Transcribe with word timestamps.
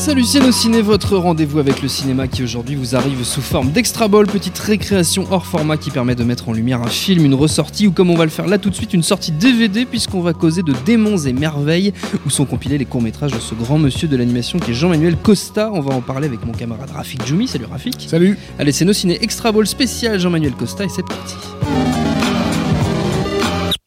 Salut 0.00 0.24
Ciné, 0.24 0.80
votre 0.80 1.18
rendez-vous 1.18 1.58
avec 1.58 1.82
le 1.82 1.88
cinéma 1.88 2.26
qui 2.26 2.42
aujourd'hui 2.42 2.74
vous 2.74 2.96
arrive 2.96 3.22
sous 3.22 3.42
forme 3.42 3.70
d'extra 3.70 4.08
ball, 4.08 4.26
petite 4.26 4.58
récréation 4.58 5.26
hors 5.30 5.44
format 5.44 5.76
qui 5.76 5.90
permet 5.90 6.14
de 6.14 6.24
mettre 6.24 6.48
en 6.48 6.54
lumière 6.54 6.80
un 6.80 6.88
film, 6.88 7.26
une 7.26 7.34
ressortie 7.34 7.86
ou 7.86 7.92
comme 7.92 8.08
on 8.08 8.14
va 8.16 8.24
le 8.24 8.30
faire 8.30 8.46
là 8.46 8.56
tout 8.56 8.70
de 8.70 8.74
suite 8.74 8.94
une 8.94 9.02
sortie 9.02 9.30
DVD 9.30 9.84
puisqu'on 9.84 10.22
va 10.22 10.32
causer 10.32 10.62
de 10.62 10.72
démons 10.86 11.18
et 11.18 11.34
merveilles 11.34 11.92
où 12.24 12.30
sont 12.30 12.46
compilés 12.46 12.78
les 12.78 12.86
courts-métrages 12.86 13.32
de 13.32 13.40
ce 13.40 13.54
grand 13.54 13.78
monsieur 13.78 14.08
de 14.08 14.16
l'animation 14.16 14.58
qui 14.58 14.70
est 14.70 14.74
Jean-Manuel 14.74 15.18
Costa. 15.18 15.70
On 15.70 15.80
va 15.80 15.94
en 15.94 16.00
parler 16.00 16.28
avec 16.28 16.46
mon 16.46 16.52
camarade 16.52 16.90
Rafik 16.90 17.26
Djoumi. 17.26 17.46
Salut 17.46 17.66
Rafik. 17.70 18.06
Salut. 18.08 18.38
Allez, 18.58 18.72
c'est 18.72 18.86
nos 18.86 18.94
ciné 18.94 19.22
extra 19.22 19.52
ball 19.52 19.66
spécial 19.66 20.18
Jean-Manuel 20.18 20.54
Costa 20.54 20.82
et 20.82 20.88
c'est 20.88 21.06
parti. 21.06 21.36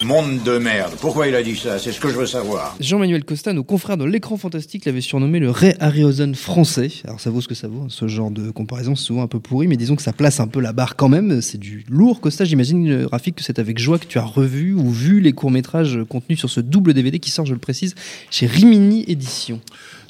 Monde 0.05 0.43
de 0.43 0.57
merde. 0.57 0.93
Pourquoi 0.99 1.27
il 1.27 1.35
a 1.35 1.41
dit 1.41 1.55
ça? 1.55 1.79
C'est 1.79 1.93
ce 1.93 1.99
que 2.01 2.09
je 2.09 2.15
veux 2.15 2.25
savoir. 2.25 2.75
Jean-Manuel 2.81 3.23
Costa, 3.23 3.53
nos 3.53 3.63
confrères 3.63 3.95
de 3.95 4.03
l'écran 4.03 4.35
fantastique 4.35 4.83
l'avaient 4.83 4.99
surnommé 4.99 5.39
le 5.39 5.49
Ray 5.49 5.75
Harryhausen 5.79 6.35
français. 6.35 6.91
Alors 7.05 7.21
ça 7.21 7.29
vaut 7.29 7.39
ce 7.39 7.47
que 7.47 7.55
ça 7.55 7.69
vaut, 7.69 7.83
hein. 7.83 7.87
ce 7.89 8.07
genre 8.09 8.29
de 8.29 8.51
comparaison 8.51 8.95
c'est 8.95 9.05
souvent 9.05 9.23
un 9.23 9.27
peu 9.27 9.39
pourri, 9.39 9.67
mais 9.67 9.77
disons 9.77 9.95
que 9.95 10.01
ça 10.01 10.11
place 10.11 10.41
un 10.41 10.47
peu 10.47 10.59
la 10.59 10.73
barre 10.73 10.97
quand 10.97 11.07
même. 11.07 11.41
C'est 11.41 11.57
du 11.57 11.85
lourd. 11.89 12.19
Costa, 12.19 12.43
j'imagine, 12.43 12.89
euh, 12.91 13.07
Rafik, 13.07 13.35
que 13.35 13.43
c'est 13.43 13.59
avec 13.59 13.79
joie 13.79 13.97
que 13.97 14.05
tu 14.05 14.17
as 14.17 14.25
revu 14.25 14.73
ou 14.73 14.91
vu 14.91 15.21
les 15.21 15.31
courts-métrages 15.31 15.99
contenus 16.09 16.37
sur 16.37 16.49
ce 16.49 16.59
double 16.59 16.93
DVD 16.93 17.19
qui 17.19 17.29
sort, 17.29 17.45
je 17.45 17.53
le 17.53 17.59
précise, 17.59 17.95
chez 18.29 18.45
Rimini 18.45 19.05
Édition. 19.07 19.61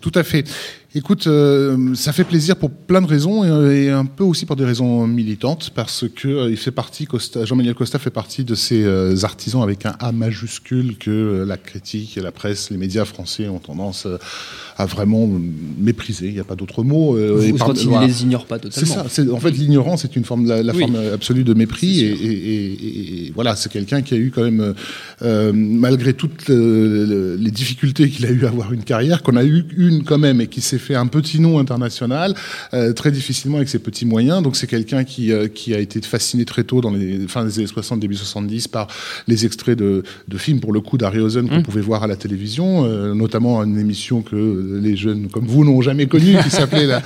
Tout 0.01 0.11
à 0.15 0.23
fait. 0.23 0.43
Écoute, 0.95 1.25
euh, 1.25 1.95
ça 1.95 2.13
fait 2.13 2.23
plaisir 2.23 2.55
pour 2.55 2.69
plein 2.69 3.01
de 3.01 3.07
raisons 3.07 3.43
et, 3.71 3.89
un 3.89 4.05
peu 4.05 4.23
aussi 4.23 4.45
pour 4.45 4.55
des 4.55 4.63
raisons 4.63 5.07
militantes 5.07 5.71
parce 5.73 6.05
que 6.07 6.27
euh, 6.27 6.51
il 6.51 6.57
fait 6.57 6.69
partie, 6.69 7.07
Jean-Manuel 7.43 7.73
Costa 7.73 7.97
fait 7.97 8.11
partie 8.11 8.43
de 8.43 8.53
ces 8.53 8.83
euh, 8.83 9.15
artisans 9.23 9.63
avec 9.63 9.87
un 9.87 9.95
A 9.99 10.11
majuscule 10.11 10.97
que 10.99 11.45
la 11.47 11.57
critique, 11.57 12.19
la 12.21 12.31
presse, 12.31 12.69
les 12.69 12.77
médias 12.77 13.05
français 13.05 13.47
ont 13.47 13.57
tendance 13.57 14.07
à 14.77 14.85
vraiment 14.85 15.27
mépriser. 15.79 16.27
Il 16.27 16.35
n'y 16.35 16.39
a 16.39 16.43
pas 16.43 16.55
d'autre 16.55 16.83
mot. 16.83 17.17
et 17.17 17.53
par, 17.53 17.73
il 17.75 17.89
ne 17.89 18.05
les 18.05 18.21
ignore 18.21 18.45
pas 18.45 18.59
totalement. 18.59 19.03
C'est 19.09 19.19
ça. 19.19 19.33
En 19.33 19.39
fait, 19.39 19.51
l'ignorance 19.51 20.05
est 20.05 20.15
une 20.15 20.25
forme, 20.25 20.45
la, 20.45 20.73
forme 20.73 20.97
absolue 21.11 21.43
de 21.43 21.55
mépris 21.55 22.01
et, 22.01 23.25
et, 23.25 23.31
voilà, 23.33 23.55
c'est 23.55 23.71
quelqu'un 23.71 24.03
qui 24.03 24.13
a 24.13 24.17
eu 24.17 24.31
quand 24.33 24.43
même, 24.43 24.75
malgré 25.53 26.13
toutes 26.13 26.49
les 26.49 27.51
difficultés 27.51 28.09
qu'il 28.09 28.27
a 28.27 28.29
eu 28.29 28.45
à 28.45 28.49
avoir 28.49 28.73
une 28.73 28.83
carrière, 28.83 29.23
qu'on 29.23 29.37
a 29.37 29.43
eu 29.43 29.65
une 29.75 30.03
quand 30.03 30.19
même 30.19 30.39
et 30.39 30.45
qui 30.45 30.61
s'est 30.61 30.82
fait 30.83 30.95
un 30.95 31.07
petit 31.07 31.39
nom 31.39 31.59
international, 31.59 32.35
euh, 32.73 32.93
très 32.93 33.11
difficilement 33.11 33.57
avec 33.57 33.69
ses 33.69 33.79
petits 33.79 34.05
moyens. 34.05 34.43
Donc 34.43 34.55
c'est 34.55 34.67
quelqu'un 34.67 35.03
qui, 35.03 35.31
euh, 35.31 35.47
qui 35.47 35.73
a 35.73 35.79
été 35.79 36.01
fasciné 36.01 36.45
très 36.45 36.63
tôt 36.63 36.81
dans 36.81 36.91
les 36.91 37.27
fins 37.27 37.45
des 37.45 37.59
années 37.59 37.67
60, 37.67 37.99
début 37.99 38.15
70 38.15 38.67
par 38.67 38.87
les 39.27 39.45
extraits 39.45 39.77
de, 39.77 40.03
de 40.27 40.37
films, 40.37 40.59
pour 40.59 40.73
le 40.73 40.81
coup, 40.81 40.97
d'Harryhausen 40.97 41.47
qu'on 41.47 41.59
mmh. 41.59 41.63
pouvait 41.63 41.81
voir 41.81 42.03
à 42.03 42.07
la 42.07 42.15
télévision, 42.15 42.85
euh, 42.85 43.13
notamment 43.13 43.63
une 43.63 43.79
émission 43.79 44.21
que 44.21 44.79
les 44.81 44.95
jeunes 44.95 45.29
comme 45.29 45.45
vous 45.45 45.63
n'ont 45.63 45.81
jamais 45.81 46.07
connue, 46.07 46.35
qui 46.43 46.49
s'appelait 46.49 46.85
la, 46.85 47.01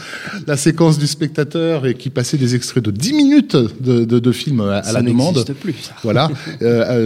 la, 0.47 0.57
séquence 0.57 0.97
du 0.97 1.07
spectateur 1.07 1.85
et 1.85 1.93
qui 1.93 2.09
passait 2.09 2.37
des 2.37 2.55
extraits 2.55 2.83
de 2.83 2.91
10 2.91 3.13
minutes 3.13 3.55
de, 3.55 4.05
de, 4.05 4.19
de 4.19 4.31
films 4.31 4.61
à, 4.61 4.91
la 4.91 5.01
demande. 5.01 5.45
Plus, 5.61 5.73
ça. 5.73 5.93
Voilà, 6.03 6.29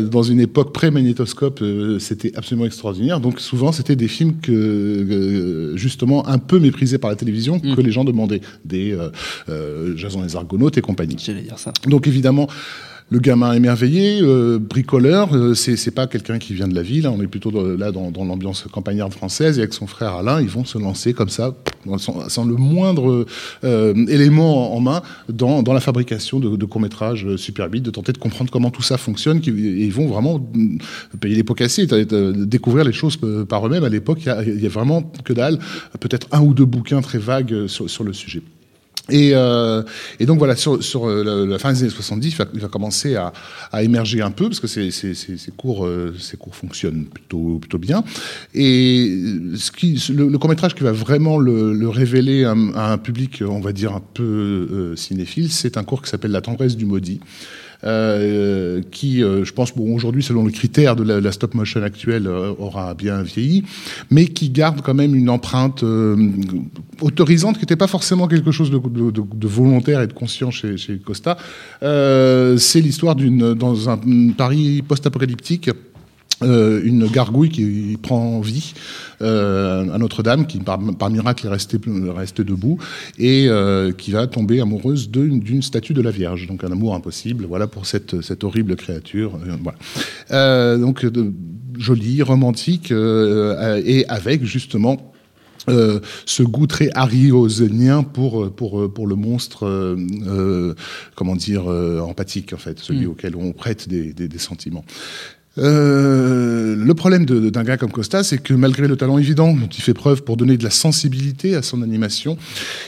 dans 0.01 0.23
une 0.23 0.39
époque 0.39 0.73
pré-magnétoscope, 0.73 1.63
c'était 1.99 2.31
absolument 2.35 2.65
extraordinaire. 2.65 3.19
Donc 3.19 3.39
souvent, 3.39 3.71
c'était 3.71 3.95
des 3.95 4.07
films 4.07 4.35
que 4.41 5.73
justement 5.75 6.27
un 6.27 6.37
peu 6.37 6.59
méprisés 6.61 6.97
par 6.97 7.09
la 7.09 7.15
télévision 7.15 7.59
mm. 7.63 7.75
que 7.75 7.81
les 7.81 7.91
gens 7.91 8.03
demandaient, 8.03 8.41
des 8.65 8.93
euh, 8.93 9.09
euh, 9.49 9.97
Jason 9.97 10.21
les 10.21 10.35
Argonautes 10.35 10.77
et 10.77 10.81
compagnie. 10.81 11.17
J'allais 11.19 11.41
dire 11.41 11.59
ça. 11.59 11.73
Donc 11.87 12.07
évidemment, 12.07 12.47
le 13.11 13.19
gamin 13.19 13.51
émerveillé, 13.51 14.21
euh, 14.21 14.57
bricoleur, 14.57 15.35
euh, 15.35 15.53
c'est 15.53 15.91
pas 15.91 16.07
quelqu'un 16.07 16.39
qui 16.39 16.53
vient 16.53 16.69
de 16.69 16.73
la 16.73 16.81
ville. 16.81 17.05
Hein. 17.05 17.13
on 17.13 17.21
est 17.21 17.27
plutôt 17.27 17.51
là 17.75 17.91
dans, 17.91 18.09
l'ambiance 18.23 18.65
campagnarde 18.71 19.13
française. 19.13 19.57
Et 19.57 19.61
avec 19.61 19.73
son 19.73 19.85
frère 19.85 20.15
Alain, 20.15 20.41
ils 20.41 20.47
vont 20.47 20.63
se 20.63 20.77
lancer 20.77 21.13
comme 21.13 21.27
ça, 21.27 21.53
sans, 21.97 22.45
le 22.45 22.55
moindre 22.55 23.25
euh, 23.65 24.05
élément 24.07 24.73
en, 24.73 24.79
main, 24.79 25.01
dans, 25.27 25.61
la 25.61 25.81
fabrication 25.81 26.39
de, 26.39 26.55
de 26.55 26.65
courts 26.65 26.79
métrages 26.79 27.35
super 27.35 27.69
de 27.69 27.89
tenter 27.89 28.13
de 28.13 28.17
comprendre 28.17 28.49
comment 28.49 28.71
tout 28.71 28.81
ça 28.81 28.97
fonctionne. 28.97 29.41
et 29.45 29.49
ils 29.49 29.91
vont 29.91 30.07
vraiment 30.07 30.39
mm, 30.39 30.77
payer 31.19 31.35
les 31.35 31.43
pots 31.43 31.53
cassés, 31.53 31.87
découvrir 31.87 32.85
les 32.85 32.93
choses 32.93 33.19
par 33.49 33.67
eux-mêmes. 33.67 33.83
À 33.83 33.89
l'époque, 33.89 34.19
il 34.23 34.61
y, 34.61 34.65
a 34.65 34.69
vraiment 34.69 35.11
que 35.25 35.33
dalle, 35.33 35.59
peut-être 35.99 36.27
un 36.31 36.39
ou 36.39 36.53
deux 36.53 36.65
bouquins 36.65 37.01
très 37.01 37.19
vagues 37.19 37.67
sur 37.67 38.05
le 38.05 38.13
sujet. 38.13 38.41
Et, 39.11 39.31
euh, 39.33 39.83
et, 40.19 40.25
donc 40.25 40.39
voilà, 40.39 40.55
sur, 40.55 40.79
euh, 41.07 41.45
la, 41.45 41.59
fin 41.59 41.73
des 41.73 41.81
années 41.81 41.89
70, 41.89 42.29
il 42.29 42.35
va, 42.35 42.45
il 42.53 42.59
va 42.59 42.67
commencer 42.67 43.15
à, 43.15 43.33
émerger 43.83 44.21
un 44.21 44.31
peu 44.31 44.45
parce 44.45 44.59
que 44.59 44.67
ces, 44.67 44.91
cours, 45.55 45.85
euh, 45.85 46.15
ces 46.19 46.37
cours 46.37 46.55
fonctionnent 46.55 47.05
plutôt, 47.05 47.59
plutôt 47.59 47.77
bien. 47.77 48.03
Et 48.53 49.07
le, 49.09 50.27
le 50.29 50.37
court 50.37 50.49
métrage 50.49 50.73
qui 50.73 50.83
va 50.83 50.91
vraiment 50.91 51.37
le, 51.37 51.73
le 51.73 51.89
révéler 51.89 52.45
à, 52.45 52.51
un 52.51 52.97
public, 52.97 53.43
on 53.47 53.59
va 53.59 53.73
dire 53.73 53.93
un 53.93 54.03
peu 54.13 54.93
cinéphile, 54.95 55.51
c'est 55.51 55.77
un 55.77 55.83
cours 55.83 56.01
qui 56.01 56.09
s'appelle 56.09 56.31
La 56.31 56.41
tendresse 56.41 56.75
du 56.75 56.85
maudit. 56.85 57.19
Euh, 57.83 58.81
qui, 58.91 59.23
euh, 59.23 59.43
je 59.43 59.53
pense, 59.53 59.73
bon, 59.75 59.95
aujourd'hui, 59.95 60.21
selon 60.21 60.45
les 60.45 60.51
critères 60.51 60.95
de 60.95 61.03
la, 61.03 61.31
stop 61.31 61.55
motion 61.55 61.81
actuelle, 61.81 62.27
euh, 62.27 62.53
aura 62.59 62.93
bien 62.93 63.23
vieilli, 63.23 63.63
mais 64.11 64.25
qui 64.25 64.49
garde 64.49 64.81
quand 64.81 64.93
même 64.93 65.15
une 65.15 65.29
empreinte 65.29 65.83
autorisante, 67.01 67.55
qui 67.55 67.61
n'était 67.61 67.75
pas 67.75 67.87
forcément 67.87 68.27
quelque 68.27 68.51
chose 68.51 68.69
de, 68.69 68.77
de, 68.77 69.11
de, 69.11 69.47
volontaire 69.47 70.01
et 70.01 70.07
de 70.07 70.13
conscient 70.13 70.51
chez, 70.51 70.77
chez 70.77 70.97
Costa. 70.97 71.37
C'est 71.81 72.81
l'histoire 72.81 73.15
d'une 73.15 73.53
dans 73.53 73.89
un 73.89 73.99
Paris 74.37 74.83
post-apocalyptique 74.87 75.69
euh, 76.43 76.81
une 76.83 77.07
gargouille 77.07 77.49
qui 77.49 77.97
prend 78.01 78.39
vie 78.41 78.73
euh, 79.21 79.93
à 79.93 79.97
Notre-Dame, 79.97 80.47
qui 80.47 80.59
par, 80.59 80.79
par, 80.95 81.09
miracle 81.09 81.45
est 81.45 81.49
restée 81.49 81.79
reste 82.15 82.41
debout, 82.41 82.77
et 83.17 83.47
euh, 83.47 83.91
qui 83.91 84.11
va 84.11 84.27
tomber 84.27 84.61
amoureuse 84.61 85.09
d'une 85.09 85.61
statue 85.61 85.93
de 85.93 86.01
la 86.01 86.11
Vierge. 86.11 86.47
Donc 86.47 86.63
un 86.63 86.71
amour 86.71 86.95
impossible, 86.95 87.45
voilà 87.45 87.67
pour 87.67 87.85
cette, 87.85 88.21
cette 88.21 88.43
horrible 88.43 88.75
créature. 88.75 89.35
Euh, 89.35 89.55
voilà. 89.61 89.77
Euh, 90.31 90.77
donc 90.77 91.05
jolie, 91.77 92.21
romantique, 92.21 92.91
et 92.91 94.05
avec 94.07 94.43
justement 94.43 95.11
euh, 95.69 95.99
ce 96.25 96.41
goût 96.41 96.65
très 96.65 96.89
harryhausenien 96.95 98.01
pour 98.01 98.51
pour 98.51 98.91
pour 98.91 99.05
le 99.05 99.15
monstre 99.15 99.67
euh, 99.67 100.73
comment 101.15 101.35
dire 101.35 101.67
empathique 101.67 102.53
en 102.53 102.57
fait 102.57 102.79
celui 102.79 103.05
mm. 103.05 103.09
auquel 103.09 103.35
on 103.35 103.51
prête 103.51 103.87
des, 103.87 104.11
des, 104.11 104.27
des 104.27 104.37
sentiments 104.39 104.83
euh, 105.57 106.75
le 106.77 106.93
problème 106.93 107.25
d'un 107.25 107.63
gars 107.63 107.75
comme 107.75 107.91
Costa, 107.91 108.23
c'est 108.23 108.37
que 108.37 108.53
malgré 108.53 108.87
le 108.87 108.95
talent 108.95 109.17
évident 109.17 109.53
dont 109.53 109.67
il 109.67 109.81
fait 109.81 109.93
preuve 109.93 110.23
pour 110.23 110.37
donner 110.37 110.55
de 110.55 110.63
la 110.63 110.69
sensibilité 110.69 111.55
à 111.55 111.61
son 111.61 111.81
animation, 111.81 112.37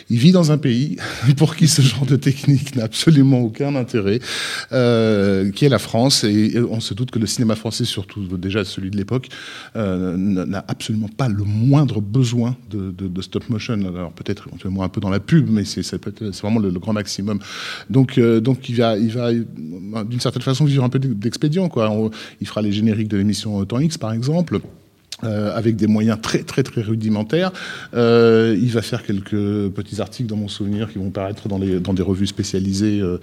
il 0.10 0.18
vit 0.18 0.32
dans 0.32 0.52
un 0.52 0.58
pays 0.58 0.98
pour 1.38 1.56
qui 1.56 1.68
ce 1.68 1.82
genre 1.82 2.06
de 2.06 2.16
technique 2.16 2.76
n'a 2.76 2.86
absolument 2.86 3.42
aucun 3.42 3.76
intérêt, 3.76 4.20
euh, 4.72 5.52
qui 5.52 5.66
est 5.66 5.70
la 5.70 5.80
France. 5.80 6.24
Et 6.24 6.58
on 6.70 6.80
se 6.80 6.94
doute 6.94 7.12
que 7.12 7.20
le 7.20 7.28
cinéma 7.28 7.56
français, 7.56 7.86
surtout 7.86 8.22
déjà 8.38 8.64
celui 8.64 8.92
de 8.92 8.98
l'époque, 8.98 9.28
euh, 9.76 10.16
n'a 10.16 10.64
absolument 10.68 11.10
pas 11.10 11.28
le 11.28 11.44
moindre 11.44 12.00
besoin 12.00 12.56
de, 12.70 12.94
stop 13.22 13.50
motion. 13.50 13.74
Alors 13.74 14.12
peut-être 14.12 14.48
éventuellement 14.48 14.84
un 14.84 14.90
peu 14.90 15.02
dans 15.02 15.10
la 15.10 15.20
pub, 15.20 15.50
mais 15.50 15.66
c'est 15.66 15.84
vraiment 16.42 16.60
le, 16.60 16.72
grand 16.72 16.94
maximum. 16.94 17.40
Donc, 17.90 18.20
donc 18.20 18.68
il 18.70 18.76
va, 18.76 18.98
il 18.98 19.12
va 19.12 19.32
d'une 19.34 20.20
certaine 20.20 20.42
façon 20.42 20.66
vivre 20.66 20.84
un 20.84 20.90
peu 20.90 21.00
d'expédient. 21.00 21.70
Fera 22.54 22.62
les 22.62 22.72
génériques 22.72 23.08
de 23.08 23.18
l'émission 23.18 23.66
Temps 23.66 23.80
X, 23.80 23.98
par 23.98 24.14
exemple. 24.14 24.60
Euh, 25.24 25.56
avec 25.56 25.78
des 25.78 25.88
moyens 25.88 26.20
très 26.22 26.40
très 26.40 26.64
très 26.64 26.82
rudimentaires. 26.82 27.54
Euh, 27.94 28.58
il 28.60 28.72
va 28.72 28.82
faire 28.82 29.04
quelques 29.04 29.70
petits 29.70 30.02
articles 30.02 30.28
dans 30.28 30.36
mon 30.36 30.50
souvenir 30.50 30.92
qui 30.92 30.98
vont 30.98 31.12
paraître 31.12 31.48
dans, 31.48 31.60
les, 31.60 31.80
dans 31.80 31.94
des 31.94 32.02
revues 32.02 32.28
spécialisées. 32.28 33.00
Euh, 33.00 33.20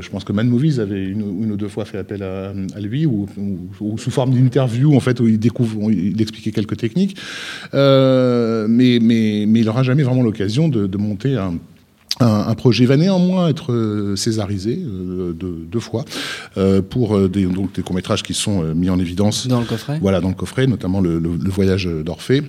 je 0.00 0.08
pense 0.08 0.24
que 0.24 0.32
Man 0.32 0.48
Movies 0.48 0.80
avait 0.80 1.04
une, 1.04 1.22
ou 1.22 1.56
deux 1.56 1.68
fois 1.68 1.84
fait 1.84 1.98
appel 1.98 2.22
à, 2.22 2.80
lui, 2.80 3.04
ou, 3.04 3.26
ou, 3.36 3.58
ou, 3.80 3.98
sous 3.98 4.10
forme 4.10 4.32
d'interview 4.32 4.94
en 4.96 5.00
fait 5.00 5.20
où 5.20 5.28
il 5.28 5.38
découvre, 5.38 5.90
il 5.90 6.18
expliquait 6.22 6.52
quelques 6.52 6.78
techniques. 6.78 7.18
Mais, 7.74 8.98
mais, 9.02 9.44
mais 9.46 9.60
il 9.60 9.66
n'aura 9.66 9.82
jamais 9.82 10.04
vraiment 10.04 10.22
l'occasion 10.22 10.68
de, 10.68 10.86
de 10.86 10.96
monter 10.96 11.36
un 11.36 11.58
un, 12.20 12.26
un, 12.48 12.54
projet 12.54 12.86
va 12.86 12.96
néanmoins 12.96 13.48
être 13.48 13.72
euh, 13.72 14.16
césarisé 14.16 14.78
euh, 14.80 15.32
deux, 15.32 15.66
deux, 15.68 15.80
fois 15.80 16.04
euh, 16.56 16.80
pour 16.80 17.16
euh, 17.16 17.28
des, 17.28 17.44
donc 17.44 17.74
des 17.74 17.82
courts-métrages 17.82 18.22
qui 18.22 18.34
sont 18.34 18.62
euh, 18.62 18.74
mis 18.74 18.88
en 18.88 18.98
évidence. 18.98 19.46
Dans 19.48 19.60
le 19.60 19.66
coffret? 19.66 19.98
Voilà, 20.00 20.20
dans 20.20 20.28
le 20.28 20.34
coffret, 20.34 20.66
notamment 20.66 21.00
le, 21.00 21.18
le, 21.18 21.30
le 21.36 21.50
voyage 21.50 21.86
d'Orphée 21.86 22.42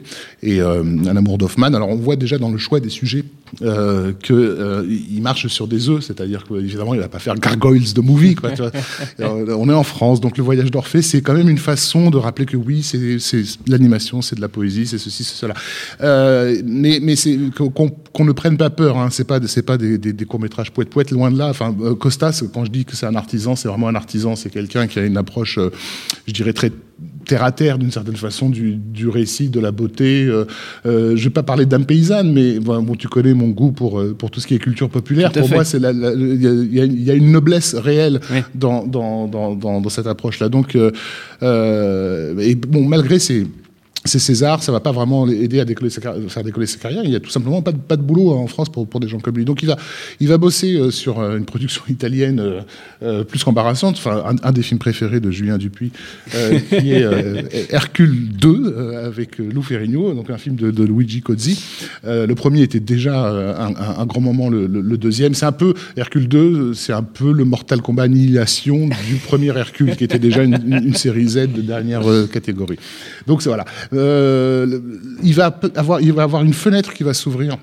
et 0.43 0.61
Un 0.61 1.15
amour 1.15 1.37
d'Hoffmann. 1.37 1.73
Alors 1.75 1.89
on 1.89 1.95
voit 1.95 2.15
déjà 2.15 2.37
dans 2.37 2.49
le 2.49 2.57
choix 2.57 2.79
des 2.79 2.89
sujets 2.89 3.23
euh, 3.61 4.11
que 4.21 4.33
euh, 4.33 4.83
marche 5.21 5.47
sur 5.47 5.67
des 5.67 5.89
œufs, 5.89 6.03
c'est-à-dire 6.03 6.43
qu'évidemment 6.43 6.93
il 6.93 6.99
va 6.99 7.07
pas 7.07 7.19
faire 7.19 7.35
gargoyles 7.35 7.93
de 7.93 8.01
movie. 8.01 8.35
Quoi, 8.35 8.51
tu 8.51 8.61
vois. 8.61 8.71
Euh, 9.19 9.55
on 9.57 9.69
est 9.69 9.73
en 9.73 9.83
France, 9.83 10.19
donc 10.19 10.37
le 10.37 10.43
voyage 10.43 10.71
d'Orphée, 10.71 11.01
c'est 11.01 11.21
quand 11.21 11.33
même 11.33 11.47
une 11.49 11.57
façon 11.57 12.09
de 12.09 12.17
rappeler 12.17 12.45
que 12.45 12.57
oui, 12.57 12.83
c'est 12.83 13.43
l'animation, 13.67 14.21
c'est 14.21 14.35
de 14.35 14.41
la 14.41 14.49
poésie, 14.49 14.87
c'est 14.87 14.97
ceci, 14.97 15.23
c'est 15.23 15.35
cela. 15.35 15.53
Euh, 16.01 16.61
mais 16.65 16.99
qu'on 17.55 18.25
ne 18.25 18.31
prenne 18.31 18.57
pas 18.57 18.69
peur. 18.69 18.97
Hein, 18.97 19.09
c'est 19.11 19.25
pas 19.25 19.39
pas 19.39 19.77
des, 19.77 19.97
des, 19.97 20.13
des 20.13 20.25
courts 20.25 20.39
métrages 20.39 20.71
poète 20.71 20.89
poète 20.89 21.11
loin 21.11 21.31
de 21.31 21.37
là. 21.37 21.49
Enfin 21.49 21.75
Costas, 21.99 22.43
quand 22.53 22.65
je 22.65 22.71
dis 22.71 22.85
que 22.85 22.95
c'est 22.95 23.05
un 23.05 23.15
artisan, 23.15 23.55
c'est 23.55 23.67
vraiment 23.67 23.87
un 23.87 23.95
artisan, 23.95 24.35
c'est 24.35 24.49
quelqu'un 24.49 24.87
qui 24.87 24.99
a 24.99 25.05
une 25.05 25.17
approche, 25.17 25.59
je 26.27 26.33
dirais 26.33 26.53
très 26.53 26.71
terre 27.25 27.43
à 27.43 27.51
terre 27.51 27.77
d'une 27.77 27.91
certaine 27.91 28.15
façon 28.15 28.49
du, 28.49 28.75
du 28.75 29.09
récit, 29.09 29.49
de 29.49 29.59
la 29.59 29.71
beauté. 29.71 30.25
Euh, 30.25 30.45
euh, 30.85 31.15
je 31.15 31.23
vais 31.25 31.29
pas 31.29 31.43
parler 31.43 31.65
d'âme 31.65 31.85
paysanne, 31.85 32.31
mais 32.31 32.59
bon, 32.59 32.81
bon, 32.83 32.95
tu 32.95 33.07
connais 33.07 33.33
mon 33.33 33.49
goût 33.49 33.71
pour 33.71 33.99
euh, 33.99 34.13
pour 34.17 34.31
tout 34.31 34.39
ce 34.39 34.47
qui 34.47 34.55
est 34.55 34.59
culture 34.59 34.89
populaire. 34.89 35.31
Pour 35.31 35.47
fait. 35.47 35.55
moi, 35.55 35.65
c'est 35.65 35.77
il 35.77 36.41
y, 36.41 36.79
a- 36.79 36.85
y 36.85 37.11
y 37.11 37.17
une 37.17 37.31
noblesse 37.31 37.75
réelle 37.75 38.19
Oui. 38.31 38.39
dans 38.53 38.85
dans 38.85 39.27
dans 39.27 39.89
cette 39.89 40.07
approche-là. 40.07 40.49
Donc, 40.49 40.75
euh, 40.75 42.39
et 42.39 42.55
bon, 42.55 42.85
malgré 42.87 43.19
ces 43.19 43.47
ces 44.05 44.19
Césars, 44.19 44.61
ça 44.63 44.71
va 44.71 44.79
pas 44.79 44.91
vraiment 44.91 45.27
aider 45.27 45.59
à 45.59 45.65
décoller 45.65 45.89
sa, 45.89 45.99
faire 46.01 46.43
décoller 46.43 46.67
sa 46.67 46.77
carrière. 46.77 47.01
Il 47.05 47.11
y 47.11 47.15
a 47.15 47.19
tout 47.19 47.29
simplement 47.31 47.61
pas 47.61 47.71
de, 47.71 47.77
pas 47.77 47.97
de 47.97 48.01
boulot 48.03 48.31
en 48.33 48.47
France 48.47 48.69
pour, 48.69 48.87
pour 48.87 48.99
des 48.99 49.07
gens 49.07 49.19
comme 49.19 49.35
lui. 49.35 49.45
Donc 49.45 49.63
il 49.63 49.67
va, 49.67 49.77
il 50.19 50.27
va 50.27 50.37
bosser 50.37 50.75
euh, 50.75 50.91
sur 50.91 51.19
euh, 51.19 51.37
une 51.37 51.45
production 51.45 51.81
italienne 51.89 52.41
euh, 53.03 53.23
plus 53.23 53.43
qu'embarrassante. 53.43 53.95
Enfin, 53.97 54.23
un, 54.27 54.47
un 54.47 54.51
des 54.51 54.61
films 54.61 54.79
préférés 54.79 55.19
de 55.19 55.31
Julien 55.31 55.57
Dupuis, 55.57 55.91
euh, 56.35 56.59
qui 56.69 56.91
est 56.93 57.03
euh, 57.03 57.41
Hercule 57.71 58.29
2 58.29 58.49
euh, 58.77 59.07
avec 59.07 59.37
Lou 59.39 59.61
Ferrigno, 59.61 60.13
donc 60.13 60.29
un 60.29 60.37
film 60.37 60.55
de, 60.55 60.71
de 60.71 60.83
Luigi 60.83 61.21
Cozzi. 61.21 61.61
Le 62.03 62.33
premier 62.35 62.61
était 62.61 62.79
déjà 62.79 63.27
un, 63.27 63.75
un- 63.75 63.99
un 63.99 64.05
grand 64.05 64.21
moment. 64.21 64.49
Le, 64.49 64.67
le- 64.67 64.81
le 64.81 64.97
deuxième, 64.97 65.33
c'est 65.33 65.45
un 65.45 65.51
peu 65.51 65.73
Hercule 65.97 66.27
2, 66.27 66.37
euh, 66.37 66.73
c'est 66.73 66.93
un 66.93 67.03
peu 67.03 67.31
le 67.31 67.43
Mortal 67.45 67.81
Kombat 67.81 68.03
Annihilation 68.03 68.87
du 68.87 69.15
premier 69.25 69.47
Hercule, 69.57 69.95
qui 69.95 70.03
était 70.03 70.19
déjà 70.19 70.43
une, 70.43 70.59
une- 70.67 70.93
série 70.95 71.27
Z 71.27 71.47
de 71.53 71.61
dernière 71.61 72.03
catégorie. 72.31 72.77
Donc 73.27 73.41
voilà. 73.43 73.65
Euh, 73.95 74.79
il 75.23 75.33
va 75.33 75.57
avoir, 75.75 76.01
il 76.01 76.13
va 76.13 76.23
avoir 76.23 76.43
une 76.43 76.53
fenêtre 76.53 76.93
qui 76.93 77.03
va 77.03 77.13
s'ouvrir 77.13 77.57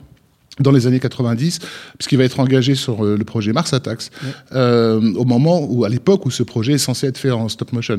dans 0.60 0.70
les 0.70 0.86
années 0.86 1.00
90, 1.00 1.60
puisqu'il 1.98 2.18
va 2.18 2.24
être 2.24 2.38
engagé 2.38 2.74
sur 2.74 3.04
euh, 3.04 3.16
le 3.16 3.24
projet 3.24 3.52
Mars 3.52 3.72
Attacks, 3.72 4.10
euh, 4.52 5.00
au 5.14 5.24
moment 5.24 5.64
où, 5.64 5.84
à 5.84 5.88
l'époque 5.88 6.26
où 6.26 6.30
ce 6.30 6.42
projet 6.42 6.74
est 6.74 6.78
censé 6.78 7.06
être 7.06 7.18
fait 7.18 7.30
en 7.30 7.48
stop 7.48 7.72
motion. 7.72 7.96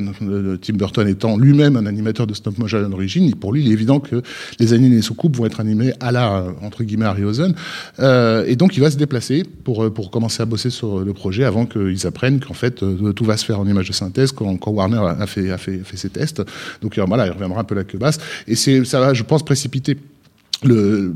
Tim 0.62 0.74
Burton 0.74 1.08
étant 1.08 1.36
lui-même 1.36 1.76
un 1.76 1.86
animateur 1.86 2.26
de 2.26 2.34
stop 2.34 2.58
motion 2.58 2.78
à 2.78 2.88
l'origine, 2.88 3.34
pour 3.34 3.52
lui, 3.52 3.62
il 3.62 3.68
est 3.68 3.72
évident 3.72 4.00
que 4.00 4.22
les 4.58 4.72
animés 4.72 5.02
sous 5.02 5.14
coupe 5.14 5.36
vont 5.36 5.46
être 5.46 5.60
animés 5.60 5.92
à 6.00 6.12
la, 6.12 6.46
entre 6.62 6.84
guillemets, 6.84 7.06
Harryhausen. 7.06 7.54
Euh, 8.00 8.44
et 8.46 8.56
donc, 8.56 8.76
il 8.76 8.80
va 8.80 8.90
se 8.90 8.96
déplacer 8.96 9.44
pour, 9.64 9.84
euh, 9.84 9.90
pour 9.90 10.10
commencer 10.10 10.42
à 10.42 10.46
bosser 10.46 10.70
sur 10.70 11.00
le 11.00 11.12
projet 11.12 11.44
avant 11.44 11.66
qu'ils 11.66 12.06
apprennent 12.06 12.40
qu'en 12.40 12.54
fait, 12.54 12.82
euh, 12.82 13.12
tout 13.12 13.24
va 13.24 13.36
se 13.36 13.44
faire 13.44 13.60
en 13.60 13.66
image 13.66 13.88
de 13.88 13.92
synthèse 13.92 14.32
quand, 14.32 14.56
quand 14.56 14.70
Warner 14.70 14.98
a 15.18 15.26
fait, 15.26 15.50
a, 15.50 15.58
fait, 15.58 15.80
a 15.80 15.84
fait 15.84 15.96
ses 15.96 16.10
tests. 16.10 16.42
Donc, 16.82 16.98
voilà, 16.98 17.26
il 17.26 17.32
reviendra 17.32 17.60
un 17.60 17.64
peu 17.64 17.74
la 17.74 17.84
queue 17.84 17.98
basse. 17.98 18.18
Et 18.46 18.54
c'est, 18.54 18.84
ça 18.84 19.00
va, 19.00 19.14
je 19.14 19.22
pense, 19.22 19.44
précipiter 19.44 19.96
le, 20.64 21.12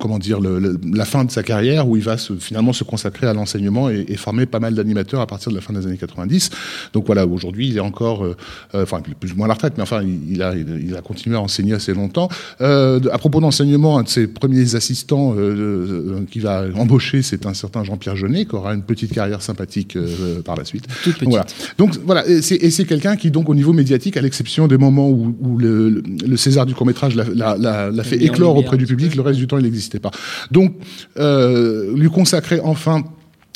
comment 0.00 0.18
dire 0.18 0.40
le, 0.40 0.58
le- 0.58 0.78
la 0.94 1.04
fin 1.04 1.24
de 1.24 1.30
sa 1.30 1.42
carrière 1.42 1.88
où 1.88 1.96
il 1.96 2.02
va 2.02 2.16
se, 2.18 2.34
finalement 2.34 2.72
se 2.72 2.84
consacrer 2.84 3.26
à 3.26 3.32
l'enseignement 3.34 3.90
et, 3.90 4.04
et 4.08 4.16
former 4.16 4.46
pas 4.46 4.60
mal 4.60 4.74
d'animateurs 4.74 5.20
à 5.20 5.26
partir 5.26 5.50
de 5.50 5.56
la 5.56 5.60
fin 5.62 5.72
des 5.72 5.86
années 5.86 5.96
90. 5.96 6.50
Donc 6.92 7.06
voilà, 7.06 7.26
aujourd'hui 7.26 7.68
il 7.68 7.76
est 7.76 7.80
encore, 7.80 8.24
euh, 8.24 8.36
euh, 8.74 8.82
enfin 8.84 9.00
plus 9.20 9.32
ou 9.32 9.36
moins 9.36 9.46
à 9.46 9.48
la 9.48 9.54
retraite, 9.54 9.74
mais 9.76 9.82
enfin 9.82 10.02
il, 10.02 10.42
a 10.42 10.54
il, 10.56 10.86
il 10.88 10.96
a 10.96 11.00
continué 11.00 11.36
à 11.36 11.40
enseigner 11.40 11.74
assez 11.74 11.92
longtemps. 11.94 12.28
Euh, 12.60 13.00
à 13.12 13.18
propos 13.18 13.40
d'enseignement, 13.40 13.98
un 13.98 14.02
de 14.02 14.08
ses 14.08 14.26
premiers 14.26 14.74
assistants 14.74 15.34
euh, 15.36 15.38
euh, 15.38 16.20
qui 16.30 16.40
va 16.40 16.64
embaucher, 16.76 17.22
c'est 17.22 17.46
un 17.46 17.54
certain 17.54 17.84
Jean-Pierre 17.84 18.16
Jeunet 18.16 18.46
qui 18.46 18.54
aura 18.54 18.74
une 18.74 18.82
petite 18.82 19.12
carrière 19.12 19.42
sympathique 19.42 19.96
par 20.44 20.56
la 20.56 20.64
suite. 20.64 20.86
Toute 21.02 21.14
petite. 21.14 21.28
Voilà. 21.28 21.46
Donc 21.78 21.98
voilà, 22.04 22.26
et 22.28 22.40
c'est, 22.42 22.84
quelqu'un 22.84 23.16
qui 23.16 23.30
donc 23.30 23.48
au 23.48 23.54
niveau 23.54 23.72
médiatique, 23.72 24.16
à 24.16 24.20
l'exception 24.20 24.66
des 24.68 24.76
moments 24.78 25.08
où, 25.10 25.34
où 25.40 25.58
le, 25.58 25.88
le- 26.26 26.36
César 26.36 26.66
du 26.66 26.74
court 26.74 26.86
métrage 26.86 27.14
l'a, 27.16 27.92
fait 28.04 28.22
éclore 28.22 28.56
auprès 28.56 28.76
un 28.76 28.83
public, 28.86 29.14
le 29.14 29.22
reste 29.22 29.38
du 29.38 29.46
temps 29.46 29.58
il 29.58 29.64
n'existait 29.64 30.00
pas. 30.00 30.10
Donc 30.50 30.74
euh, 31.18 31.96
lui 31.96 32.10
consacrer 32.10 32.60
enfin 32.62 33.04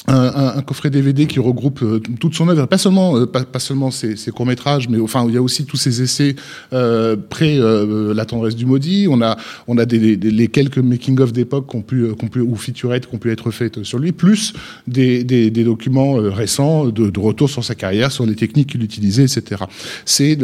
un, 0.06 0.62
coffret 0.62 0.90
DVD 0.90 1.26
qui 1.26 1.38
regroupe 1.38 1.82
euh, 1.82 2.00
toute 2.20 2.34
son 2.34 2.48
œuvre, 2.48 2.66
pas 2.66 2.78
seulement 2.78 3.18
euh, 3.18 3.26
pas, 3.26 3.58
seulement 3.58 3.90
ses, 3.90 4.14
courts 4.30 4.46
métrages, 4.46 4.88
mais 4.88 4.98
enfin 5.00 5.24
il 5.28 5.34
y 5.34 5.36
a 5.36 5.42
aussi 5.42 5.64
tous 5.64 5.76
ses 5.76 6.02
essais 6.02 6.36
euh, 6.72 7.16
près 7.16 7.58
euh, 7.58 8.14
la 8.14 8.24
tendresse 8.24 8.56
du 8.56 8.64
maudit. 8.64 9.06
On 9.10 9.20
a 9.20 9.36
on 9.66 9.76
a 9.76 9.84
les 9.84 10.48
quelques 10.48 10.78
making 10.78 11.20
of 11.20 11.32
d'époque 11.32 11.66
qu'on 11.66 11.82
pu, 11.82 12.06
qu'on 12.18 12.28
pu 12.28 12.40
ou 12.40 12.54
featurettes 12.56 13.06
qu'on 13.06 13.18
pu 13.18 13.30
être 13.30 13.50
faites 13.50 13.82
sur 13.82 13.98
lui, 13.98 14.12
plus 14.12 14.52
des, 14.86 15.24
documents 15.50 16.14
récents 16.14 16.86
de, 16.86 17.18
retour 17.18 17.50
sur 17.50 17.64
sa 17.64 17.74
carrière, 17.74 18.12
sur 18.12 18.24
les 18.24 18.34
techniques 18.34 18.70
qu'il 18.70 18.82
utilisait, 18.82 19.24
etc. 19.24 19.62
C'est 20.04 20.38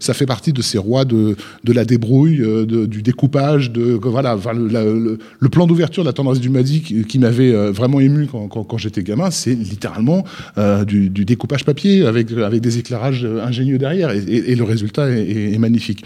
ça 0.00 0.14
fait 0.14 0.26
partie 0.26 0.52
de 0.52 0.62
ces 0.62 0.78
rois 0.78 1.04
de, 1.04 1.36
de 1.62 1.72
la 1.72 1.84
débrouille, 1.84 2.42
du 2.66 3.02
découpage, 3.02 3.70
de 3.70 3.98
voilà, 4.02 4.36
le, 4.54 4.68
la- 4.68 4.84
le- 4.84 5.18
le 5.38 5.48
plan 5.48 5.66
d'ouverture 5.66 6.02
de 6.02 6.08
la 6.08 6.12
tendresse 6.12 6.40
du 6.40 6.48
maudit 6.48 6.80
qui, 6.82 7.18
m'avait 7.18 7.52
vraiment 7.70 8.00
ému 8.00 8.26
quand, 8.26 8.48
quand, 8.48 8.64
quand 8.64 8.78
j'étais 8.78 8.93
gamin, 9.02 9.30
c'est 9.30 9.54
littéralement 9.54 10.24
euh, 10.58 10.84
du, 10.84 11.10
du 11.10 11.24
découpage 11.24 11.64
papier 11.64 12.04
avec 12.06 12.30
avec 12.32 12.60
des 12.60 12.78
éclairages 12.78 13.24
euh, 13.24 13.44
ingénieux 13.44 13.78
derrière 13.78 14.10
et, 14.10 14.18
et- 14.18 14.52
et 14.52 14.54
le 14.56 14.64
résultat 14.64 15.08
est, 15.10 15.58
magnifique. 15.58 16.04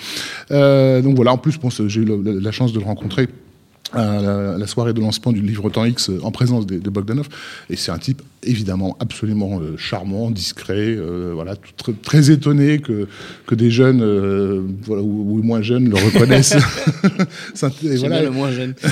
Euh, 0.50 1.00
donc 1.02 1.16
voilà, 1.16 1.32
en 1.32 1.38
plus, 1.38 1.58
bon, 1.58 1.68
j'ai 1.70 2.00
eu 2.00 2.06
la 2.24 2.52
chance 2.52 2.72
de 2.72 2.78
le 2.78 2.84
rencontrer 2.84 3.28
à 3.94 4.20
la, 4.58 4.66
soirée 4.66 4.92
de 4.92 5.00
lancement 5.00 5.32
du 5.32 5.40
livre 5.40 5.70
Temps 5.70 5.86
X 5.86 6.10
en 6.22 6.30
présence 6.30 6.66
de, 6.66 6.78
de 6.78 6.90
Bogdanov. 6.90 7.26
Et 7.70 7.76
c'est 7.76 7.90
un 7.90 7.96
type 7.96 8.20
évidemment 8.42 8.98
absolument 9.00 9.60
euh, 9.60 9.76
charmant, 9.78 10.30
discret, 10.30 10.74
euh, 10.94 11.30
voilà, 11.34 11.56
tout 11.56 11.72
très, 11.76 11.92
très 11.94 12.30
étonné 12.30 12.80
que, 12.80 13.08
que 13.46 13.54
des 13.54 13.70
jeunes 13.70 14.02
euh, 14.02 14.60
voilà, 14.82 15.02
ou, 15.02 15.38
ou 15.38 15.42
moins 15.42 15.62
jeunes 15.62 15.88
le 15.88 15.96
reconnaissent. 15.96 16.54
Voilà, 17.98 18.22
le 18.22 18.30
moins 18.30 18.50
jeune. 18.52 18.74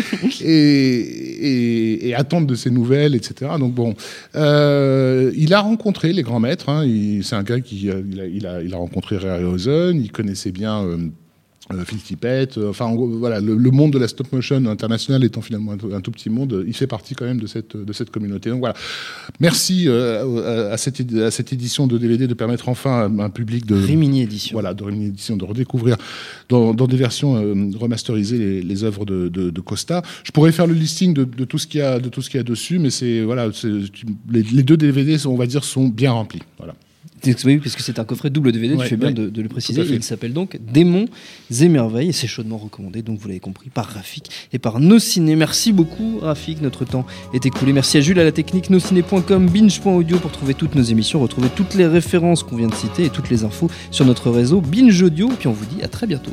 et, 0.40 0.48
et, 0.48 2.08
et 2.08 2.14
attendre 2.14 2.46
de 2.46 2.54
ses 2.54 2.70
nouvelles, 2.70 3.14
etc. 3.14 3.52
Donc 3.58 3.74
bon, 3.74 3.94
euh, 4.36 5.32
il 5.36 5.54
a 5.54 5.60
rencontré 5.60 6.12
les 6.12 6.22
grands 6.22 6.40
maîtres. 6.40 6.68
Hein, 6.68 6.86
c'est 7.22 7.36
un 7.36 7.42
gars 7.42 7.60
qui 7.60 7.90
euh, 7.90 8.02
il 8.10 8.20
a, 8.20 8.26
il 8.26 8.46
a, 8.46 8.62
il 8.62 8.74
a 8.74 8.76
rencontré 8.76 9.16
Ray 9.16 9.30
Harryhausen, 9.30 10.00
il 10.00 10.12
connaissait 10.12 10.52
bien. 10.52 10.82
Euh, 10.82 10.98
Phil 11.84 11.98
Tippett, 11.98 12.56
euh, 12.58 12.70
enfin 12.70 12.84
en 12.86 12.94
gros, 12.94 13.08
voilà, 13.08 13.40
le, 13.40 13.54
le 13.56 13.70
monde 13.70 13.92
de 13.92 13.98
la 13.98 14.08
stop 14.08 14.30
motion 14.32 14.56
international 14.66 15.24
étant 15.24 15.40
finalement 15.42 15.72
un, 15.72 15.76
tout- 15.76 15.90
un 15.94 16.00
tout 16.00 16.10
petit 16.10 16.30
monde, 16.30 16.52
euh, 16.52 16.64
il 16.66 16.74
fait 16.74 16.86
partie 16.86 17.14
quand 17.14 17.24
même 17.24 17.40
de 17.40 17.46
cette 17.46 17.76
de 17.76 17.92
cette 17.92 18.10
communauté. 18.10 18.50
Donc 18.50 18.60
voilà, 18.60 18.74
merci 19.40 19.84
euh, 19.88 20.68
à, 20.70 20.74
à 20.74 20.76
cette 20.76 21.00
à 21.16 21.30
cette 21.30 21.52
édition 21.52 21.86
de 21.86 21.98
DVD 21.98 22.26
de 22.26 22.34
permettre 22.34 22.68
enfin 22.68 23.10
à 23.18 23.22
un 23.24 23.30
public 23.30 23.66
de 23.66 23.74
Rimini 23.74 24.22
Édition. 24.22 24.54
voilà, 24.54 24.74
de 24.74 24.84
Rimini 24.84 25.06
Édition, 25.06 25.36
de 25.36 25.44
redécouvrir 25.44 25.96
dans, 26.48 26.74
dans 26.74 26.86
des 26.86 26.96
versions 26.96 27.36
euh, 27.36 27.70
remasterisées 27.78 28.38
les, 28.38 28.62
les 28.62 28.84
œuvres 28.84 29.04
de, 29.04 29.28
de, 29.28 29.50
de 29.50 29.60
Costa. 29.60 30.02
Je 30.24 30.30
pourrais 30.30 30.52
faire 30.52 30.66
le 30.66 30.74
listing 30.74 31.14
de, 31.14 31.24
de 31.24 31.44
tout 31.44 31.58
ce 31.58 31.66
qu'il 31.66 31.80
y 31.80 31.82
a, 31.82 31.98
de 31.98 32.08
tout 32.08 32.22
ce 32.22 32.30
qu'il 32.30 32.38
y 32.38 32.40
a 32.40 32.44
dessus, 32.44 32.78
mais 32.78 32.90
c'est 32.90 33.22
voilà, 33.22 33.48
les, 34.30 34.42
les 34.42 34.62
deux 34.62 34.76
DVD, 34.76 35.18
sont, 35.18 35.30
on 35.30 35.36
va 35.36 35.46
dire, 35.46 35.64
sont 35.64 35.88
bien 35.88 36.12
remplis. 36.12 36.42
Voilà. 36.58 36.74
Oui, 37.44 37.58
parce 37.58 37.76
que 37.76 37.82
c'est 37.82 37.98
un 37.98 38.04
coffret 38.04 38.30
double 38.30 38.52
DVD, 38.52 38.74
Ouais, 38.74 38.84
tu 38.84 38.90
fais 38.90 38.96
bien 38.96 39.08
ouais. 39.08 39.14
de, 39.14 39.28
de 39.28 39.42
le 39.42 39.48
préciser. 39.48 39.82
Il 39.82 40.02
s'appelle 40.02 40.32
donc 40.32 40.58
Démons 40.72 41.06
et 41.60 41.68
Merveilles 41.68 42.08
et 42.08 42.12
c'est 42.12 42.26
chaudement 42.26 42.56
recommandé, 42.58 43.02
donc 43.02 43.18
vous 43.20 43.28
l'avez 43.28 43.40
compris, 43.40 43.70
par 43.70 43.86
Rafik 43.86 44.30
et 44.52 44.58
par 44.58 44.80
Nos 44.80 44.98
Ciné. 44.98 45.36
Merci 45.36 45.72
beaucoup 45.72 46.18
Rafik, 46.20 46.60
notre 46.62 46.84
temps 46.84 47.06
est 47.34 47.46
écoulé. 47.46 47.72
Merci 47.72 47.98
à 47.98 48.00
Jules 48.00 48.18
à 48.18 48.24
la 48.24 48.32
technique, 48.32 48.70
nosciné.com, 48.70 49.46
binge.audio 49.48 50.18
pour 50.18 50.32
trouver 50.32 50.54
toutes 50.54 50.74
nos 50.74 50.82
émissions, 50.82 51.20
retrouver 51.20 51.48
toutes 51.54 51.74
les 51.74 51.86
références 51.86 52.42
qu'on 52.42 52.56
vient 52.56 52.68
de 52.68 52.74
citer 52.74 53.04
et 53.04 53.10
toutes 53.10 53.30
les 53.30 53.44
infos 53.44 53.70
sur 53.90 54.04
notre 54.04 54.30
réseau 54.30 54.60
Binge 54.60 55.00
Audio. 55.02 55.30
Et 55.30 55.34
puis 55.36 55.48
on 55.48 55.52
vous 55.52 55.66
dit 55.66 55.82
à 55.82 55.88
très 55.88 56.06
bientôt. 56.06 56.32